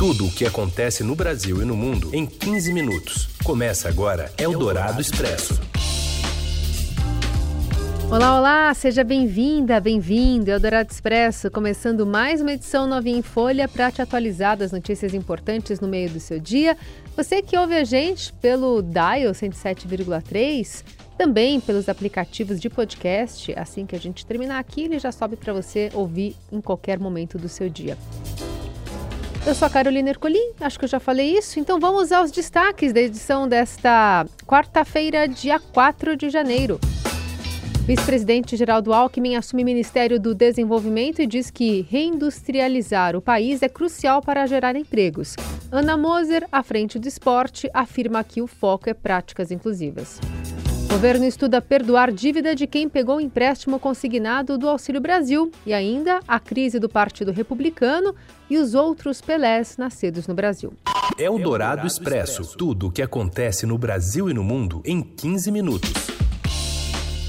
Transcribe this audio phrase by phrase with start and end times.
[0.00, 3.28] Tudo o que acontece no Brasil e no mundo em 15 minutos.
[3.44, 5.60] Começa agora Eldorado Expresso.
[8.10, 10.50] Olá, olá, seja bem-vinda, bem-vindo.
[10.50, 15.80] Eldorado Expresso, começando mais uma edição novinha em folha para te atualizar das notícias importantes
[15.80, 16.78] no meio do seu dia.
[17.14, 20.82] Você que ouve a gente pelo Dial 107,3
[21.18, 23.52] também pelos aplicativos de podcast.
[23.54, 27.36] Assim que a gente terminar aqui, ele já sobe para você ouvir em qualquer momento
[27.36, 27.98] do seu dia.
[29.46, 32.92] Eu sou a Carolina Ercolim, acho que eu já falei isso, então vamos aos destaques
[32.92, 36.78] da edição desta quarta-feira, dia 4 de janeiro.
[37.86, 43.68] Vice-presidente Geraldo Alckmin assume o Ministério do Desenvolvimento e diz que reindustrializar o país é
[43.68, 45.34] crucial para gerar empregos.
[45.72, 50.20] Ana Moser, à frente do esporte, afirma que o foco é práticas inclusivas.
[50.90, 56.18] O governo estuda perdoar dívida de quem pegou empréstimo consignado do Auxílio Brasil e ainda
[56.26, 58.12] a crise do Partido Republicano
[58.50, 60.72] e os outros Pelés nascidos no Brasil.
[61.16, 62.56] É o Dourado Expresso.
[62.58, 65.92] Tudo o que acontece no Brasil e no mundo em 15 minutos.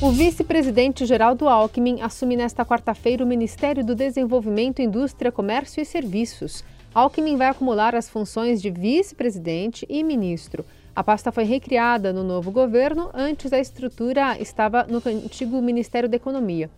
[0.02, 6.64] O vice-presidente Geraldo Alckmin assume nesta quarta-feira o Ministério do Desenvolvimento, Indústria, Comércio e Serviços.
[6.96, 10.66] Alckmin vai acumular as funções de vice-presidente e ministro.
[10.94, 16.18] A pasta foi recriada no novo governo, antes a estrutura estava no antigo Ministério da
[16.18, 16.70] Economia.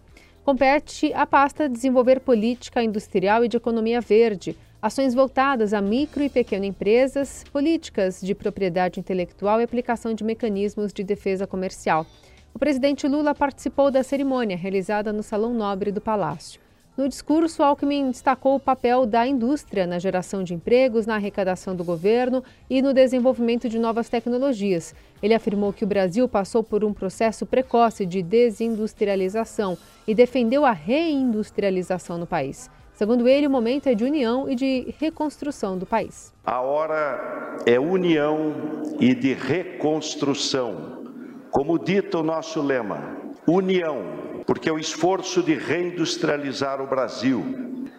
[0.46, 6.30] Compete à pasta desenvolver política industrial e de economia verde, ações voltadas a micro e
[6.30, 12.06] pequenas empresas, políticas de propriedade intelectual e aplicação de mecanismos de defesa comercial.
[12.54, 16.62] O presidente Lula participou da cerimônia realizada no Salão Nobre do Palácio.
[16.96, 21.84] No discurso, Alckmin destacou o papel da indústria na geração de empregos, na arrecadação do
[21.84, 24.94] governo e no desenvolvimento de novas tecnologias.
[25.22, 29.76] Ele afirmou que o Brasil passou por um processo precoce de desindustrialização
[30.08, 32.70] e defendeu a reindustrialização no país.
[32.94, 36.32] Segundo ele, o momento é de união e de reconstrução do país.
[36.46, 38.54] A hora é união
[39.00, 41.02] e de reconstrução.
[41.50, 47.44] Como dita o nosso lema, união porque o esforço de reindustrializar o Brasil,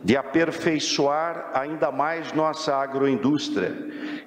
[0.03, 3.72] de aperfeiçoar ainda mais nossa agroindústria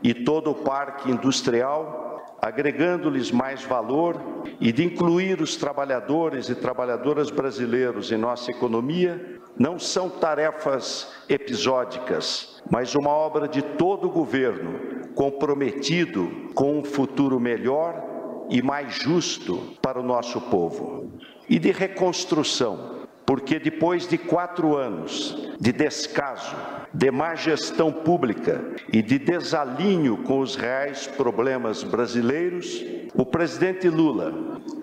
[0.02, 7.30] e todo o parque industrial, agregando-lhes mais valor e de incluir os trabalhadores e trabalhadoras
[7.30, 15.08] brasileiros em nossa economia, não são tarefas episódicas, mas uma obra de todo o governo
[15.14, 18.04] comprometido com um futuro melhor
[18.50, 21.12] e mais justo para o nosso povo
[21.50, 26.56] e de reconstrução, porque depois de quatro anos de descaso,
[26.94, 34.34] de má gestão pública e de desalinho com os reais problemas brasileiros, o presidente Lula,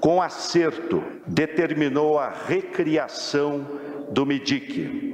[0.00, 3.66] com acerto, determinou a recriação
[4.10, 5.12] do MIDIC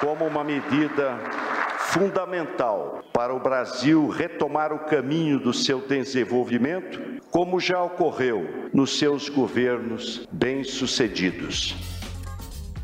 [0.00, 1.18] como uma medida
[1.92, 9.28] fundamental para o Brasil retomar o caminho do seu desenvolvimento como já ocorreu nos seus
[9.28, 11.76] governos bem-sucedidos.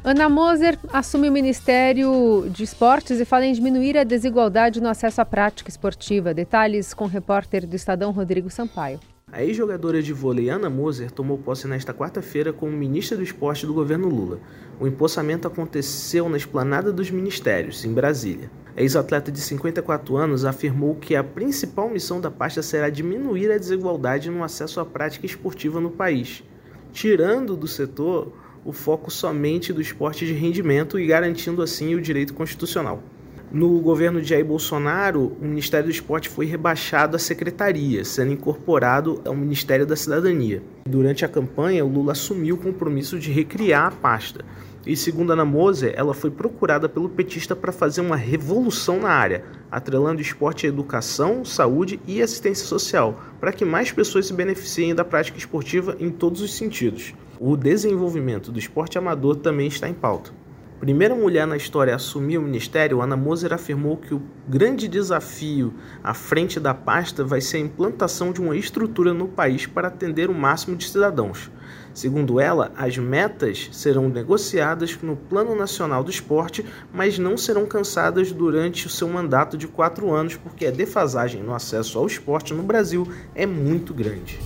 [0.05, 5.23] Ana Moser assume o Ministério de Esportes e fala em diminuir a desigualdade no acesso
[5.23, 6.35] à prática esportiva.
[6.35, 9.01] Detalhes com o repórter do Estadão Rodrigo Sampaio.
[9.31, 13.75] A ex-jogadora de vôlei Ana Moser tomou posse nesta quarta-feira como ministra do esporte do
[13.75, 14.41] governo Lula.
[14.81, 18.51] O empossamento aconteceu na esplanada dos ministérios, em Brasília.
[18.75, 23.59] A ex-atleta de 54 anos afirmou que a principal missão da pasta será diminuir a
[23.59, 26.43] desigualdade no acesso à prática esportiva no país,
[26.91, 28.33] tirando do setor
[28.65, 33.03] o foco somente do esporte de rendimento e garantindo assim o direito constitucional.
[33.51, 39.23] No governo de Jair Bolsonaro, o Ministério do Esporte foi rebaixado à secretaria, sendo incorporado
[39.25, 40.63] ao Ministério da Cidadania.
[40.87, 44.45] Durante a campanha, o Lula assumiu o compromisso de recriar a pasta.
[44.87, 49.43] E segundo Ana Moser, ela foi procurada pelo petista para fazer uma revolução na área,
[49.71, 55.07] atrelando esporte à educação, saúde e assistência social, para que mais pessoas se beneficiem da
[55.07, 57.15] prática esportiva em todos os sentidos.
[57.41, 60.38] O desenvolvimento do esporte amador também está em pauta.
[60.81, 65.75] Primeira mulher na história a assumir o ministério, Ana Moser afirmou que o grande desafio
[66.05, 70.31] à frente da pasta vai ser a implantação de uma estrutura no país para atender
[70.31, 71.51] o máximo de cidadãos.
[71.93, 76.65] Segundo ela, as metas serão negociadas no Plano Nacional do Esporte,
[76.95, 81.55] mas não serão cansadas durante o seu mandato de quatro anos, porque a defasagem no
[81.55, 83.05] acesso ao esporte no Brasil
[83.35, 84.39] é muito grande.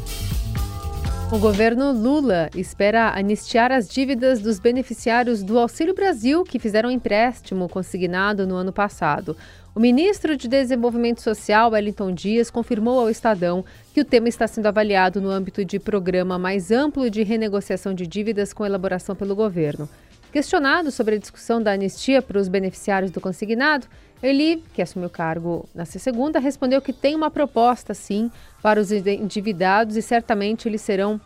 [1.33, 7.71] O governo Lula espera anistiar as dívidas dos beneficiários do Auxílio Brasil que fizeram empréstimo
[7.71, 9.35] consignado no ano passado.
[9.75, 13.65] O ministro de Desenvolvimento Social, Wellington Dias, confirmou ao Estadão
[13.95, 18.07] que o tema está sendo avaliado no âmbito de programa mais amplo de renegociação de
[18.07, 19.89] dívidas com elaboração pelo governo.
[20.33, 23.87] Questionado sobre a discussão da anistia para os beneficiários do consignado,
[24.23, 28.31] ele, que assumiu o cargo nesta segunda, respondeu que tem uma proposta, sim,
[28.63, 31.21] para os endividados e certamente eles serão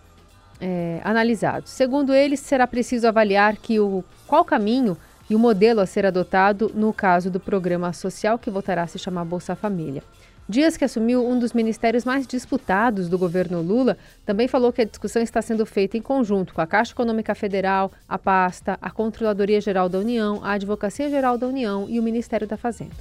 [0.61, 1.71] é, analisados.
[1.71, 4.97] Segundo ele, será preciso avaliar que o, qual caminho
[5.31, 8.99] e o modelo a ser adotado no caso do programa social que voltará a se
[8.99, 10.03] chamar Bolsa Família.
[10.49, 14.85] Dias, que assumiu um dos ministérios mais disputados do governo Lula, também falou que a
[14.85, 19.61] discussão está sendo feita em conjunto com a Caixa Econômica Federal, a pasta, a Controladoria
[19.61, 22.95] Geral da União, a Advocacia Geral da União e o Ministério da Fazenda.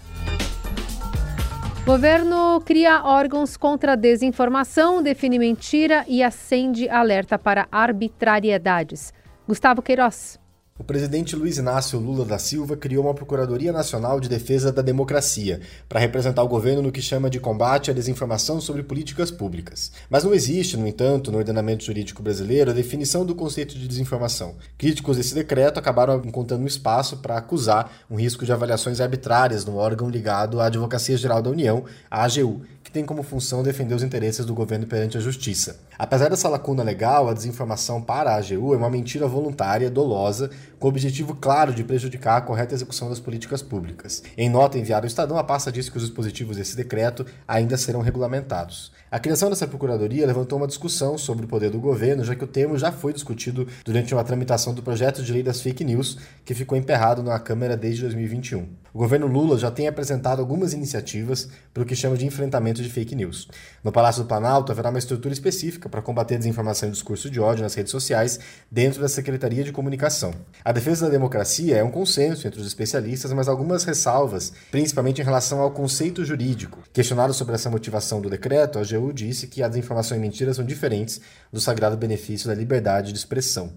[1.85, 9.13] Governo cria órgãos contra a desinformação, define mentira e acende alerta para arbitrariedades.
[9.47, 10.43] Gustavo Queiroz.
[10.77, 15.61] O presidente Luiz Inácio Lula da Silva criou uma Procuradoria Nacional de Defesa da Democracia
[15.87, 19.93] para representar o governo no que chama de combate à desinformação sobre políticas públicas.
[20.09, 24.55] Mas não existe, no entanto, no ordenamento jurídico brasileiro a definição do conceito de desinformação.
[24.77, 30.09] Críticos desse decreto acabaram encontrando espaço para acusar um risco de avaliações arbitrárias no órgão
[30.09, 32.63] ligado à Advocacia Geral da União, a AGU,
[32.95, 35.81] tem como função defender os interesses do governo perante a justiça.
[35.99, 40.49] Apesar dessa lacuna legal, a desinformação para a AGU é uma mentira voluntária, dolosa,
[40.79, 44.23] com o objetivo claro de prejudicar a correta execução das políticas públicas.
[44.37, 48.01] Em nota enviada ao Estadão, a pasta diz que os dispositivos desse decreto ainda serão
[48.01, 48.91] regulamentados.
[49.09, 52.47] A criação dessa procuradoria levantou uma discussão sobre o poder do governo, já que o
[52.47, 56.53] termo já foi discutido durante uma tramitação do projeto de lei das fake news, que
[56.53, 58.84] ficou emperrado na Câmara desde 2021.
[58.95, 62.89] O governo Lula já tem apresentado algumas iniciativas para o que chama de enfrentamento de
[62.89, 63.45] fake news.
[63.83, 67.37] No Palácio do Planalto haverá uma estrutura específica para combater a desinformação e discurso de
[67.37, 68.39] ódio nas redes sociais
[68.71, 70.33] dentro da Secretaria de Comunicação.
[70.63, 75.25] A defesa da democracia é um consenso entre os especialistas, mas algumas ressalvas, principalmente em
[75.25, 76.79] relação ao conceito jurídico.
[76.93, 80.63] Questionado sobre essa motivação do decreto, a AGU disse que a desinformação e mentira são
[80.63, 81.19] diferentes
[81.51, 83.73] do sagrado benefício da liberdade de expressão.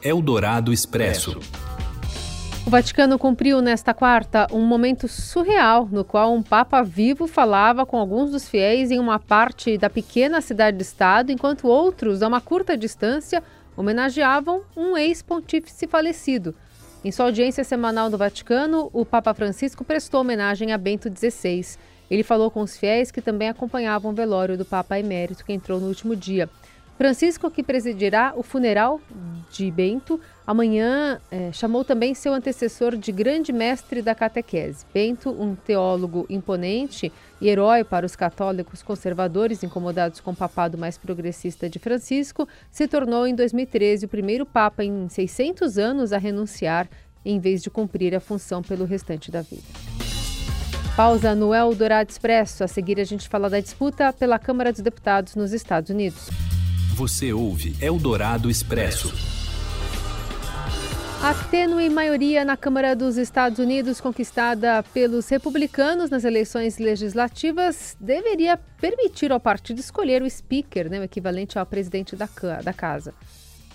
[0.00, 1.40] Eldorado Expresso.
[2.66, 7.98] O Vaticano cumpriu nesta quarta um momento surreal no qual um Papa vivo falava com
[7.98, 13.42] alguns dos fiéis em uma parte da pequena cidade-estado, enquanto outros, a uma curta distância,
[13.76, 16.54] homenageavam um ex-pontífice falecido.
[17.04, 21.76] Em sua audiência semanal no Vaticano, o Papa Francisco prestou homenagem a Bento XVI.
[22.10, 25.78] Ele falou com os fiéis que também acompanhavam o velório do Papa Emérito, que entrou
[25.78, 26.48] no último dia.
[26.96, 29.00] Francisco, que presidirá o funeral
[29.50, 34.84] de Bento, amanhã é, chamou também seu antecessor de grande mestre da catequese.
[34.92, 40.98] Bento, um teólogo imponente e herói para os católicos conservadores incomodados com o papado mais
[40.98, 46.88] progressista de Francisco, se tornou em 2013 o primeiro papa em 600 anos a renunciar
[47.24, 49.62] em vez de cumprir a função pelo restante da vida.
[50.96, 52.62] Pausa no Eldorado Expresso.
[52.62, 56.28] A seguir, a gente fala da disputa pela Câmara dos Deputados nos Estados Unidos.
[56.94, 59.43] Você ouve Eldorado Expresso.
[61.24, 68.58] A tênue maioria na Câmara dos Estados Unidos, conquistada pelos republicanos nas eleições legislativas, deveria
[68.58, 72.28] permitir ao partido escolher o speaker, né, o equivalente ao presidente da,
[72.62, 73.14] da casa.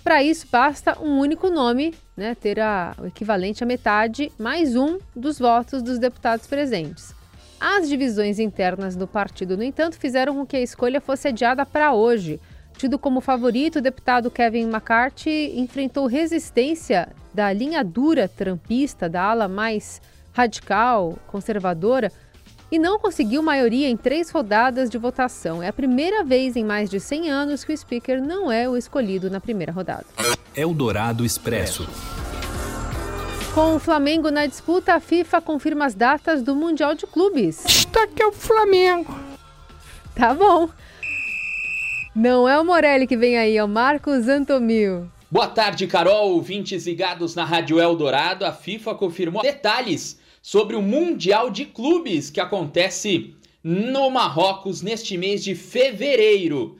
[0.03, 4.99] Para isso, basta um único nome, né, ter a, o equivalente a metade, mais um
[5.15, 7.15] dos votos dos deputados presentes.
[7.59, 11.95] As divisões internas do partido, no entanto, fizeram com que a escolha fosse adiada para
[11.95, 12.39] hoje
[12.79, 19.49] Tido como favorito, o deputado Kevin McCarthy enfrentou resistência da linha dura trampista, da ala
[19.49, 22.09] mais radical, conservadora,
[22.71, 25.61] e não conseguiu maioria em três rodadas de votação.
[25.61, 28.77] É a primeira vez em mais de 100 anos que o speaker não é o
[28.77, 30.05] escolhido na primeira rodada.
[30.55, 31.85] Eldorado Expresso.
[33.53, 37.65] Com o Flamengo na disputa, a FIFA confirma as datas do Mundial de Clubes.
[37.65, 39.13] Está aqui é o Flamengo.
[40.15, 40.69] Tá bom.
[42.19, 45.09] Não é o Morelli que vem aí, é o Marcos Antomil.
[45.31, 48.43] Boa tarde, Carol, ouvintes ligados na Rádio Eldorado.
[48.43, 53.33] A FIFA confirmou detalhes sobre o Mundial de Clubes que acontece
[53.63, 56.77] no Marrocos neste mês de fevereiro.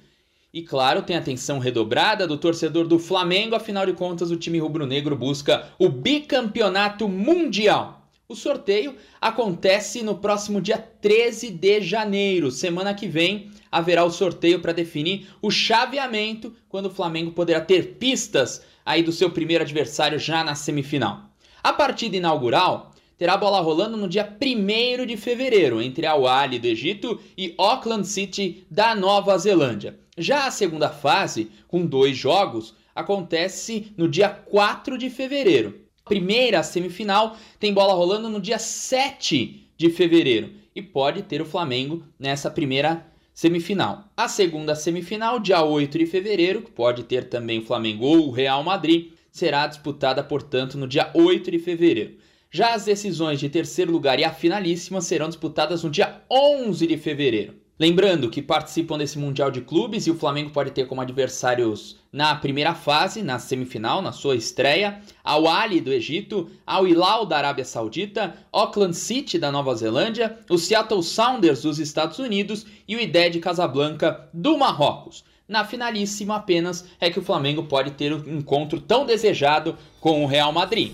[0.53, 5.15] E claro, tem atenção redobrada do torcedor do Flamengo, afinal de contas, o time rubro-negro
[5.15, 7.98] busca o bicampeonato mundial.
[8.31, 14.61] O sorteio acontece no próximo dia 13 de janeiro, semana que vem haverá o sorteio
[14.61, 20.19] para definir o chaveamento, quando o Flamengo poderá ter pistas aí do seu primeiro adversário
[20.19, 21.23] já na semifinal.
[21.63, 26.67] A partida inaugural terá bola rolando no dia 1 de fevereiro entre Al Ahly do
[26.67, 29.99] Egito e Auckland City da Nova Zelândia.
[30.15, 35.88] Já a segunda fase, com dois jogos, acontece no dia 4 de fevereiro.
[36.09, 42.03] Primeira semifinal tem bola rolando no dia 7 de fevereiro e pode ter o Flamengo
[42.17, 44.05] nessa primeira semifinal.
[44.17, 48.31] A segunda semifinal, dia 8 de fevereiro, que pode ter também o Flamengo ou o
[48.31, 52.17] Real Madrid, será disputada, portanto, no dia 8 de fevereiro.
[52.49, 56.97] Já as decisões de terceiro lugar e a finalíssima serão disputadas no dia 11 de
[56.97, 57.53] fevereiro.
[57.79, 62.35] Lembrando que participam desse Mundial de Clubes e o Flamengo pode ter como adversários na
[62.35, 67.63] primeira fase, na semifinal, na sua estreia, Al Ali do Egito, Al Hilal da Arábia
[67.63, 73.29] Saudita, Auckland City da Nova Zelândia, o Seattle Sounders dos Estados Unidos e o IDE
[73.29, 75.23] de Casablanca do Marrocos.
[75.47, 80.27] Na finalíssima apenas é que o Flamengo pode ter um encontro tão desejado com o
[80.27, 80.91] Real Madrid.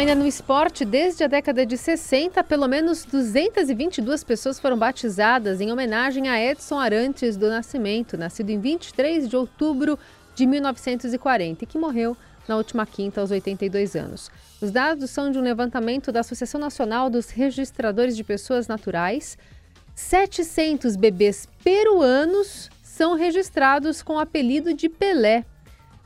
[0.00, 5.70] Ainda no esporte, desde a década de 60, pelo menos 222 pessoas foram batizadas em
[5.70, 9.98] homenagem a Edson Arantes do Nascimento, nascido em 23 de outubro
[10.34, 12.16] de 1940 e que morreu
[12.48, 14.30] na última quinta aos 82 anos.
[14.58, 19.36] Os dados são de um levantamento da Associação Nacional dos Registradores de Pessoas Naturais.
[19.94, 25.44] 700 bebês peruanos são registrados com o apelido de Pelé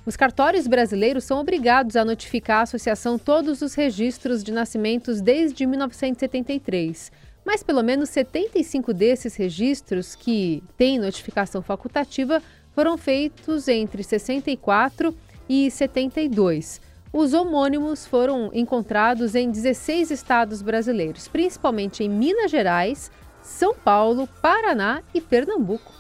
[0.07, 5.67] os cartórios brasileiros são obrigados a notificar à associação todos os registros de nascimentos desde
[5.67, 7.11] 1973.
[7.45, 12.43] Mas pelo menos 75 desses registros, que têm notificação facultativa,
[12.75, 15.15] foram feitos entre 64
[15.49, 16.81] e 72.
[17.13, 25.01] Os homônimos foram encontrados em 16 estados brasileiros, principalmente em Minas Gerais, São Paulo, Paraná
[25.15, 25.93] e Pernambuco.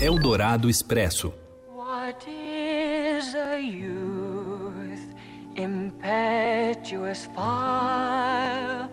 [0.00, 1.32] Eldorado Expresso.
[1.72, 2.26] What
[3.58, 5.14] youth,
[5.56, 8.88] impetuous fire?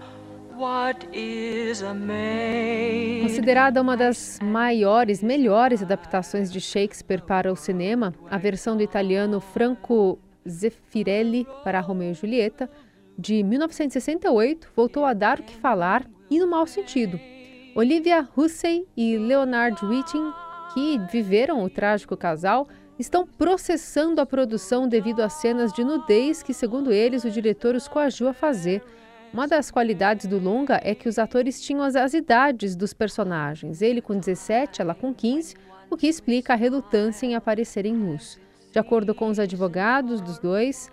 [3.21, 9.41] Considerada uma das maiores, melhores adaptações de Shakespeare para o cinema, a versão do italiano
[9.41, 10.17] Franco
[10.47, 12.69] Zeffirelli para Romeo e Julieta,
[13.19, 17.19] de 1968, voltou a dar o que falar e no mau sentido.
[17.75, 20.31] Olivia Hussey e Leonard Whiting,
[20.73, 22.65] que viveram o trágico casal,
[22.97, 27.87] estão processando a produção devido a cenas de nudez que, segundo eles, o diretor os
[27.87, 28.81] coagiu a fazer.
[29.33, 33.81] Uma das qualidades do longa é que os atores tinham as, as idades dos personagens,
[33.81, 35.55] ele com 17, ela com 15,
[35.89, 38.39] o que explica a relutância em aparecerem nus.
[38.71, 40.89] De acordo com os advogados dos dois,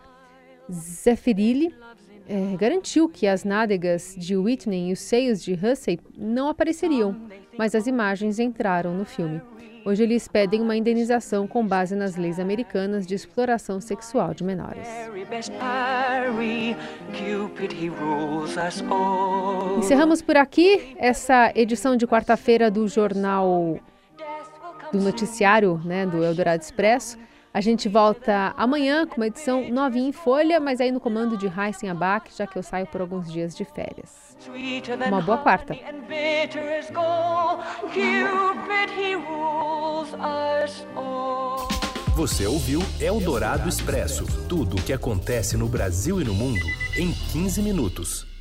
[0.71, 1.75] Zeffirelli
[2.29, 7.15] é, garantiu que as nádegas de Whitney e os seios de Hussey não apareceriam,
[7.57, 9.41] mas as imagens entraram no filme.
[9.85, 14.87] Hoje eles pedem uma indenização com base nas leis americanas de exploração sexual de menores.
[19.79, 23.79] Encerramos por aqui essa edição de quarta-feira do jornal
[24.93, 27.19] do noticiário né, do Eldorado Expresso.
[27.55, 31.47] A gente volta amanhã com uma edição novinha em folha, mas aí no comando de
[31.47, 34.35] Heisen Abak, já que eu saio por alguns dias de férias.
[35.07, 35.77] Uma boa quarta.
[42.17, 46.65] Você ouviu Eldorado Expresso tudo o que acontece no Brasil e no mundo
[46.97, 48.32] em 15 minutos.